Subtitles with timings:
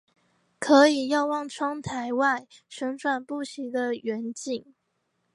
[0.57, 1.79] 可以眺望窗
[2.17, 4.73] 外旋轉不息的遠景